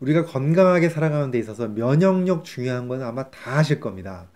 우리가 0.00 0.24
건강하게 0.24 0.88
살아가는 0.88 1.30
데 1.30 1.38
있어서 1.38 1.68
면역력 1.68 2.44
중요한 2.44 2.88
건 2.88 3.02
아마 3.02 3.30
다 3.30 3.58
아실 3.58 3.80
겁니다. 3.80 4.28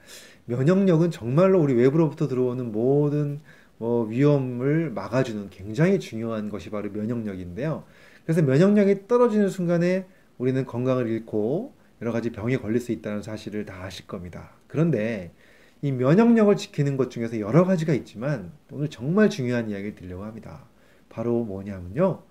면역력은 0.46 1.10
정말로 1.10 1.60
우리 1.60 1.74
외부로부터 1.74 2.26
들어오는 2.26 2.72
모든 2.72 3.40
뭐 3.78 4.04
위험을 4.04 4.90
막아주는 4.90 5.50
굉장히 5.50 6.00
중요한 6.00 6.48
것이 6.48 6.70
바로 6.70 6.90
면역력인데요. 6.90 7.84
그래서 8.25 8.43
면역력이 8.43 9.06
떨어지는 9.06 9.48
순간에 9.48 10.06
우리는 10.38 10.64
건강을 10.64 11.09
잃고 11.09 11.75
여러 12.01 12.13
가지 12.13 12.31
병에 12.31 12.57
걸릴 12.57 12.81
수 12.81 12.91
있다는 12.91 13.23
사실을 13.23 13.65
다 13.65 13.85
아실 13.85 14.07
겁니다. 14.07 14.51
그런데 14.67 15.33
이 15.81 15.93
면역력을 15.93 16.57
지키는 16.57 16.97
것 16.97 17.11
중에서 17.11 17.39
여러 17.41 17.65
가지가 17.65 17.93
있지만 17.95 18.53
오늘 18.71 18.89
정말 18.89 19.31
중요한 19.31 19.71
이야기를 19.71 19.95
드리려고 19.95 20.25
합니다. 20.25 20.65
바로 21.09 21.45
뭐냐면요. 21.45 22.23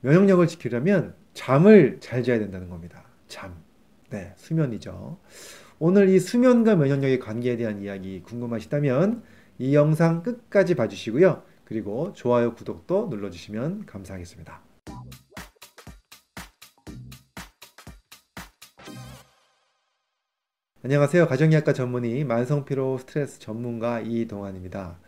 면역력을 0.00 0.46
지키려면 0.46 1.14
잠을 1.34 1.98
잘 2.00 2.22
자야 2.22 2.38
된다는 2.38 2.68
겁니다. 2.68 3.04
잠. 3.26 3.54
네, 4.10 4.32
수면이죠. 4.36 5.18
오늘 5.78 6.08
이 6.08 6.18
수면과 6.18 6.76
면역력의 6.76 7.18
관계에 7.18 7.56
대한 7.56 7.82
이야기 7.82 8.22
궁금하시다면 8.22 9.22
이 9.58 9.74
영상 9.74 10.22
끝까지 10.22 10.74
봐주시고요. 10.74 11.42
그리고 11.64 12.12
좋아요, 12.14 12.54
구독도 12.54 13.08
눌러주시면 13.10 13.86
감사하겠습니다. 13.86 14.62
안녕하세요. 20.84 21.26
가정의학과 21.26 21.72
전문의 21.72 22.24
만성피로 22.24 22.98
스트레스 22.98 23.40
전문가 23.40 24.00
이동환입니다. 24.00 24.98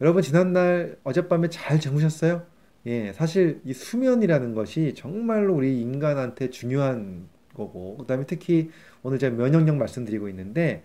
여러분 0.00 0.20
지난날 0.20 0.98
어젯밤에 1.04 1.48
잘 1.48 1.78
주무셨어요? 1.80 2.51
예, 2.86 3.12
사실 3.12 3.60
이 3.64 3.72
수면이라는 3.72 4.54
것이 4.54 4.94
정말로 4.96 5.54
우리 5.54 5.80
인간한테 5.80 6.50
중요한 6.50 7.28
거고, 7.54 7.96
그 7.98 8.06
다음에 8.06 8.24
특히 8.26 8.70
오늘 9.02 9.18
제가 9.18 9.36
면역력 9.36 9.76
말씀드리고 9.76 10.28
있는데, 10.30 10.82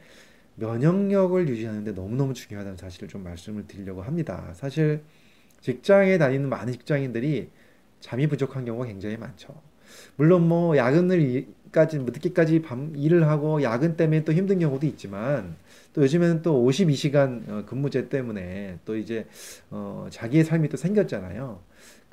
면역력을 0.56 1.48
유지하는데 1.50 1.92
너무너무 1.94 2.34
중요하다는 2.34 2.78
사실을 2.78 3.08
좀 3.08 3.24
말씀을 3.24 3.68
드리려고 3.68 4.02
합니다. 4.04 4.52
사실 4.56 5.04
직장에 5.62 6.18
다니는 6.18 6.50
많은 6.50 6.74
직장인들이 6.74 7.50
잠이 8.00 8.28
부족한 8.28 8.66
경우가 8.66 8.88
굉장히 8.88 9.18
많죠. 9.18 9.56
물론 10.18 10.48
뭐 10.48 10.78
야근을 10.78 11.48
까지 11.72 11.98
뭐 12.00 12.08
늦게까지 12.14 12.62
밤 12.62 12.94
일을 12.96 13.28
하고 13.28 13.62
야근 13.62 13.98
때문에 13.98 14.24
또 14.24 14.34
힘든 14.34 14.60
경우도 14.60 14.86
있지만 14.88 15.56
또 15.94 16.02
요즘에는 16.04 16.42
또 16.42 16.64
52시간 16.64 17.44
어, 17.50 17.66
근무제 17.66 18.10
때문에 18.10 18.80
또 18.86 18.96
이제 18.98 19.28
어 19.70 20.08
자기의 20.10 20.44
삶이 20.44 20.70
또 20.70 20.78
생겼잖아요. 20.78 21.60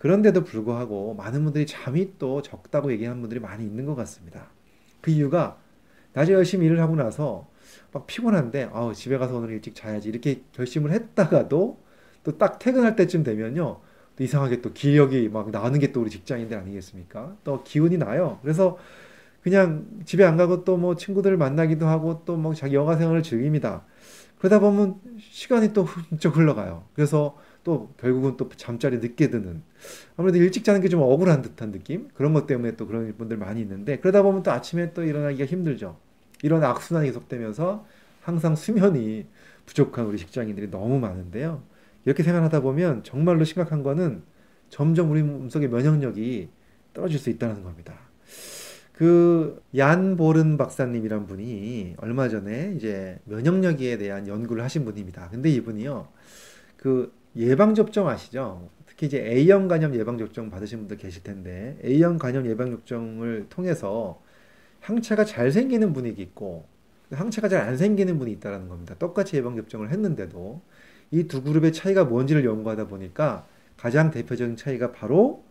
그런데도 0.04 0.44
불구하고 0.44 1.14
많은 1.14 1.44
분들이 1.44 1.64
잠이 1.66 2.18
또 2.18 2.42
적다고 2.42 2.92
얘기하는 2.92 3.22
분들이 3.22 3.40
많이 3.40 3.64
있는 3.64 3.86
것 3.86 3.94
같습니다. 3.96 4.50
그 5.00 5.10
이유가 5.10 5.58
낮에 6.12 6.34
열심히 6.34 6.66
일을 6.66 6.80
하고 6.80 6.94
나서 6.96 7.48
막 7.92 8.06
피곤한데 8.06 8.70
아 8.74 8.92
집에 8.94 9.16
가서 9.18 9.36
오늘 9.38 9.50
일찍 9.52 9.74
자야지 9.74 10.10
이렇게 10.10 10.42
결심을 10.52 10.92
했다가도 10.92 11.82
또 12.24 12.38
딱 12.38 12.58
퇴근할 12.58 12.96
때쯤 12.96 13.22
되면요 13.24 13.80
또 14.16 14.24
이상하게 14.24 14.60
또 14.62 14.72
기력이 14.74 15.28
막 15.30 15.50
나는 15.50 15.80
게 15.80 15.92
또 15.92 16.02
우리 16.02 16.10
직장인들 16.10 16.56
아니겠습니까? 16.58 17.36
또 17.44 17.64
기운이 17.64 17.98
나요. 17.98 18.40
그래서 18.42 18.78
그냥 19.42 19.86
집에 20.06 20.24
안 20.24 20.36
가고 20.36 20.64
또 20.64 20.76
뭐 20.78 20.96
친구들을 20.96 21.36
만나기도 21.38 21.86
하고 21.88 22.22
또 22.26 22.36
뭐 22.36 22.54
자기 22.54 22.74
여가 22.76 22.96
생활을 22.96 23.22
즐깁니다. 23.22 23.84
그러다 24.38 24.60
보면 24.60 25.00
시간이 25.20 25.72
또 25.72 25.84
훌쩍 26.10 26.36
흘러가요. 26.36 26.84
그래서 26.94 27.36
또 27.64 27.92
결국은 27.98 28.36
또 28.36 28.48
잠자리 28.56 28.98
늦게 28.98 29.30
드는 29.30 29.62
아무래도 30.16 30.38
일찍 30.38 30.64
자는 30.64 30.80
게 30.80 30.88
좀 30.88 31.00
억울한 31.02 31.42
듯한 31.42 31.72
느낌? 31.72 32.08
그런 32.14 32.32
것 32.34 32.46
때문에 32.46 32.76
또 32.76 32.86
그런 32.86 33.12
분들 33.16 33.36
많이 33.38 33.60
있는데 33.62 33.98
그러다 33.98 34.22
보면 34.22 34.42
또 34.42 34.52
아침에 34.52 34.92
또 34.92 35.02
일어나기가 35.02 35.46
힘들죠. 35.46 35.98
이런 36.42 36.62
악순환이 36.62 37.08
계속되면서 37.08 37.86
항상 38.22 38.54
수면이 38.56 39.26
부족한 39.66 40.06
우리 40.06 40.18
직장인들이 40.18 40.70
너무 40.70 40.98
많은데요. 41.00 41.62
이렇게 42.04 42.22
생활하다 42.22 42.60
보면 42.60 43.02
정말로 43.02 43.44
심각한 43.44 43.82
거는 43.82 44.22
점점 44.68 45.10
우리 45.10 45.22
몸속의 45.22 45.68
면역력이 45.70 46.50
떨어질 46.92 47.18
수 47.18 47.30
있다는 47.30 47.62
겁니다. 47.64 47.94
그 48.92 49.60
얀 49.76 50.16
보른 50.16 50.56
박사님이란 50.56 51.26
분이 51.26 51.94
얼마 51.98 52.28
전에 52.28 52.74
이제 52.76 53.18
면역력에 53.24 53.98
대한 53.98 54.28
연구를 54.28 54.62
하신 54.62 54.84
분입니다. 54.84 55.28
근데 55.30 55.50
이분이요 55.50 56.08
그 56.76 57.12
예방접종 57.36 58.08
아시죠? 58.08 58.68
특히 58.86 59.06
이제 59.06 59.18
A형 59.26 59.68
간염 59.68 59.94
예방접종 59.94 60.50
받으신 60.50 60.80
분들 60.80 60.98
계실 60.98 61.22
텐데 61.22 61.76
A형 61.84 62.18
간염 62.18 62.46
예방접종을 62.46 63.46
통해서 63.50 64.20
항체가 64.80 65.24
잘 65.24 65.50
생기는 65.50 65.92
분이 65.92 66.10
있고 66.10 66.66
항체가 67.10 67.48
잘 67.48 67.62
안 67.68 67.76
생기는 67.76 68.18
분이 68.18 68.32
있다는 68.32 68.68
겁니다. 68.68 68.94
똑같이 68.98 69.36
예방접종을 69.36 69.90
했는데도 69.90 70.60
이 71.10 71.24
두 71.28 71.42
그룹의 71.42 71.72
차이가 71.72 72.04
뭔지를 72.04 72.44
연구하다 72.44 72.88
보니까 72.88 73.46
가장 73.76 74.10
대표적인 74.10 74.56
차이가 74.56 74.92
바로 74.92 75.44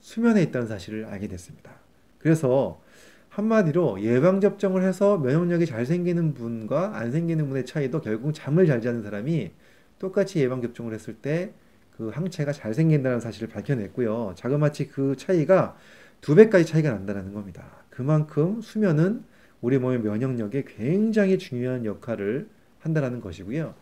수면에 0.00 0.42
있다는 0.42 0.66
사실을 0.68 1.06
알게 1.06 1.28
됐습니다. 1.28 1.72
그래서 2.18 2.80
한마디로 3.28 4.00
예방접종을 4.02 4.82
해서 4.82 5.18
면역력이 5.18 5.66
잘 5.66 5.86
생기는 5.86 6.34
분과 6.34 6.96
안 6.96 7.10
생기는 7.12 7.48
분의 7.48 7.66
차이도 7.66 8.00
결국 8.00 8.32
잠을 8.32 8.66
잘 8.66 8.80
자는 8.80 9.02
사람이 9.02 9.50
똑같이 9.98 10.40
예방 10.40 10.62
접종을 10.62 10.92
했을 10.94 11.14
때 11.14 11.52
그 11.96 12.08
항체가 12.08 12.52
잘 12.52 12.74
생긴다는 12.74 13.20
사실을 13.20 13.48
밝혀냈고요. 13.48 14.34
자그마치 14.36 14.88
그 14.88 15.16
차이가 15.16 15.76
두 16.20 16.34
배까지 16.34 16.66
차이가 16.66 16.90
난다는 16.90 17.32
겁니다. 17.32 17.64
그만큼 17.90 18.60
수면은 18.60 19.24
우리 19.60 19.78
몸의 19.78 20.00
면역력에 20.00 20.64
굉장히 20.66 21.38
중요한 21.38 21.84
역할을 21.84 22.48
한다는 22.80 23.20
것이고요. 23.20 23.74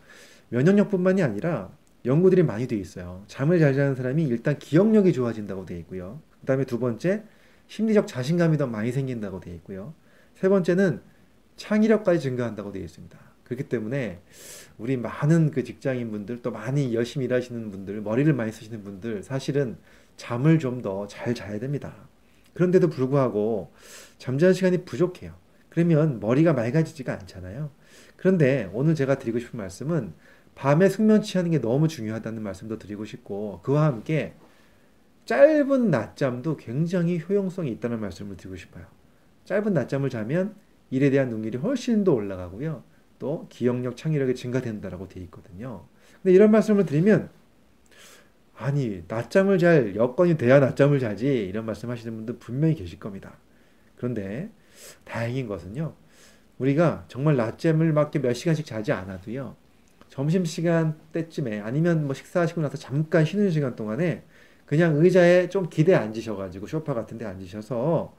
면역력뿐만이 0.50 1.23
아니라 1.23 1.71
연구들이 2.05 2.43
많이 2.43 2.67
되어 2.67 2.79
있어요. 2.79 3.25
잠을 3.27 3.59
잘 3.59 3.75
자는 3.75 3.94
사람이 3.94 4.25
일단 4.25 4.59
기억력이 4.59 5.12
좋아진다고 5.12 5.65
되어 5.65 5.79
있고요. 5.79 6.21
그 6.41 6.47
다음에 6.47 6.65
두 6.65 6.79
번째, 6.79 7.23
심리적 7.69 8.06
자신감이 8.06 8.59
더 8.59 8.67
많이 8.67 8.93
생긴다고 8.93 9.41
되어 9.41 9.55
있고요. 9.55 9.94
세 10.34 10.49
번째는 10.49 11.00
창의력까지 11.56 12.21
증가한다고 12.21 12.73
되어 12.73 12.83
있습니다. 12.83 13.19
그렇기 13.54 13.68
때문에 13.68 14.20
우리 14.78 14.96
많은 14.96 15.50
그 15.50 15.64
직장인 15.64 16.10
분들 16.10 16.42
또 16.42 16.50
많이 16.50 16.94
열심히 16.94 17.26
일하시는 17.26 17.70
분들 17.70 18.00
머리를 18.00 18.32
많이 18.32 18.50
쓰시는 18.52 18.82
분들 18.82 19.22
사실은 19.22 19.76
잠을 20.16 20.58
좀 20.58 20.82
더 20.82 21.06
잘 21.08 21.34
자야 21.34 21.58
됩니다. 21.58 21.94
그런데도 22.54 22.88
불구하고 22.88 23.72
잠자는 24.18 24.54
시간이 24.54 24.84
부족해요. 24.84 25.34
그러면 25.68 26.20
머리가 26.20 26.52
맑아지지가 26.52 27.12
않잖아요. 27.12 27.70
그런데 28.16 28.70
오늘 28.72 28.94
제가 28.94 29.18
드리고 29.18 29.38
싶은 29.38 29.58
말씀은 29.58 30.12
밤에 30.54 30.88
숙면 30.88 31.22
취하는 31.22 31.50
게 31.50 31.60
너무 31.60 31.88
중요하다는 31.88 32.42
말씀도 32.42 32.78
드리고 32.78 33.04
싶고 33.06 33.60
그와 33.62 33.86
함께 33.86 34.34
짧은 35.24 35.90
낮잠도 35.90 36.56
굉장히 36.56 37.22
효용성이 37.26 37.70
있다는 37.72 38.00
말씀을 38.00 38.36
드리고 38.36 38.56
싶어요. 38.56 38.84
짧은 39.44 39.72
낮잠을 39.72 40.10
자면 40.10 40.54
일에 40.90 41.10
대한 41.10 41.30
능률이 41.30 41.58
훨씬 41.58 42.04
더 42.04 42.12
올라가고요. 42.12 42.84
또 43.22 43.47
기억력, 43.49 43.97
창의력이 43.97 44.34
증가된다라고 44.34 45.06
되어 45.06 45.22
있거든요. 45.22 45.84
근데 46.21 46.34
이런 46.34 46.50
말씀을 46.50 46.84
드리면 46.84 47.31
아니 48.56 49.05
낮잠을 49.06 49.59
잘 49.59 49.94
여건이 49.94 50.37
돼야 50.37 50.59
낮잠을 50.59 50.99
자지 50.99 51.28
이런 51.28 51.65
말씀하시는 51.65 52.16
분들 52.16 52.38
분명히 52.41 52.75
계실 52.75 52.99
겁니다. 52.99 53.38
그런데 53.94 54.50
다행인 55.05 55.47
것은요. 55.47 55.94
우리가 56.59 57.05
정말 57.06 57.37
낮잠을 57.37 57.93
막 57.93 58.11
몇 58.11 58.32
시간씩 58.32 58.66
자지 58.66 58.91
않아도요. 58.91 59.55
점심 60.09 60.44
시간 60.44 60.99
때쯤에 61.12 61.61
아니면 61.61 62.06
뭐 62.06 62.15
식사하시고 62.15 62.61
나서 62.61 62.77
잠깐 62.77 63.25
쉬는 63.25 63.50
시간 63.50 63.77
동안에 63.77 64.25
그냥 64.66 64.97
의자에 64.97 65.49
좀 65.49 65.69
기대 65.71 65.94
앉으셔가지고 65.94 66.66
소파 66.66 66.93
같은 66.93 67.19
데 67.19 67.25
앉으셔서 67.25 68.16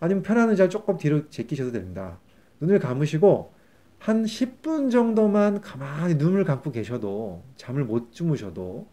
아니면 0.00 0.22
편한 0.22 0.48
의자 0.48 0.70
조금 0.70 0.96
뒤로 0.96 1.28
제끼셔도 1.28 1.70
됩니다. 1.70 2.18
눈을 2.60 2.78
감으시고 2.78 3.57
한 3.98 4.24
10분 4.24 4.90
정도만 4.90 5.60
가만히 5.60 6.14
눈을 6.14 6.44
감고 6.44 6.70
계셔도 6.70 7.42
잠을 7.56 7.84
못 7.84 8.12
주무셔도 8.12 8.86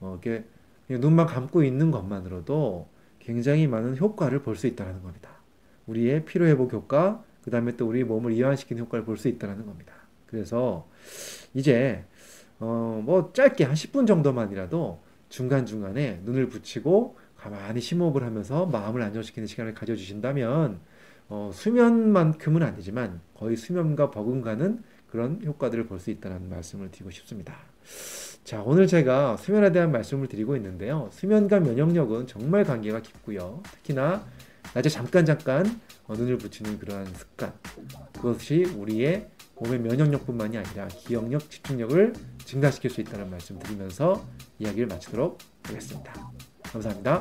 어, 0.00 0.18
이렇게 0.22 0.44
눈만 0.88 1.26
감고 1.26 1.62
있는 1.64 1.90
것만으로도 1.90 2.88
굉장히 3.18 3.66
많은 3.66 3.96
효과를 3.98 4.42
볼 4.42 4.56
수 4.56 4.66
있다는 4.66 5.02
겁니다. 5.02 5.30
우리의 5.86 6.24
피로 6.24 6.46
회복 6.46 6.72
효과, 6.72 7.22
그 7.42 7.50
다음에 7.50 7.76
또 7.76 7.86
우리 7.88 8.04
몸을 8.04 8.32
이완시키는 8.32 8.82
효과를 8.84 9.04
볼 9.04 9.16
수 9.18 9.28
있다는 9.28 9.66
겁니다. 9.66 9.92
그래서 10.26 10.88
이제 11.54 12.04
어, 12.58 13.00
뭐 13.04 13.32
짧게 13.32 13.64
한 13.64 13.74
10분 13.74 14.06
정도만이라도 14.06 15.00
중간중간에 15.28 16.20
눈을 16.24 16.48
붙이고 16.48 17.16
가만히 17.36 17.80
심호흡을 17.80 18.22
하면서 18.24 18.66
마음을 18.66 19.02
안정시키는 19.02 19.46
시간을 19.46 19.74
가져주신다면 19.74 20.80
어, 21.28 21.50
수면만큼은 21.52 22.62
아니지만 22.62 23.20
거의 23.36 23.56
수면과 23.56 24.10
버금가는 24.10 24.82
그런 25.10 25.40
효과들을 25.44 25.86
볼 25.86 25.98
수 25.98 26.10
있다는 26.10 26.48
말씀을 26.48 26.90
드리고 26.90 27.10
싶습니다. 27.10 27.56
자, 28.44 28.62
오늘 28.62 28.86
제가 28.86 29.36
수면에 29.36 29.72
대한 29.72 29.92
말씀을 29.92 30.26
드리고 30.28 30.56
있는데요. 30.56 31.08
수면과 31.12 31.60
면역력은 31.60 32.26
정말 32.26 32.64
관계가 32.64 33.00
깊고요. 33.02 33.62
특히나 33.72 34.24
낮에 34.74 34.88
잠깐 34.88 35.24
잠깐 35.24 35.80
어, 36.06 36.14
눈을 36.14 36.38
붙이는 36.38 36.78
그러한 36.78 37.06
습관. 37.14 37.52
그것이 38.14 38.64
우리의 38.64 39.28
몸의 39.56 39.80
면역력뿐만이 39.80 40.56
아니라 40.56 40.86
기억력, 40.88 41.50
집중력을 41.50 42.12
증가시킬 42.44 42.90
수 42.90 43.00
있다는 43.00 43.30
말씀 43.30 43.58
드리면서 43.58 44.24
이야기를 44.58 44.86
마치도록 44.86 45.38
하겠습니다. 45.64 46.12
감사합니다. 46.62 47.16